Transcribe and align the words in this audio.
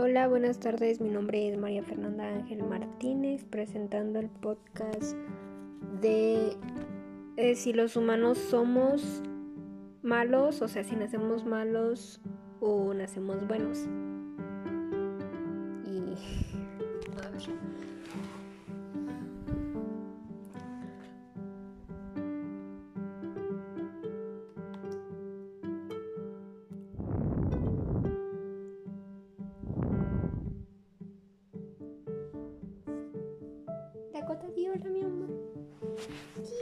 Hola, 0.00 0.28
buenas 0.28 0.60
tardes. 0.60 1.00
Mi 1.00 1.08
nombre 1.08 1.48
es 1.48 1.58
María 1.58 1.82
Fernanda 1.82 2.28
Ángel 2.28 2.62
Martínez, 2.62 3.44
presentando 3.44 4.20
el 4.20 4.28
podcast 4.28 5.16
de 6.00 6.56
eh, 7.36 7.56
si 7.56 7.72
los 7.72 7.96
humanos 7.96 8.38
somos 8.38 9.24
malos, 10.02 10.62
o 10.62 10.68
sea, 10.68 10.84
si 10.84 10.94
nacemos 10.94 11.44
malos 11.44 12.20
o 12.60 12.94
nacemos 12.94 13.44
buenos. 13.48 13.88
Y 15.84 16.14
কথা 34.28 34.46
কি 34.54 34.62
ওটা 34.68 34.88
আমি 34.88 35.00
আম্মা 35.02 35.26
কি 36.46 36.56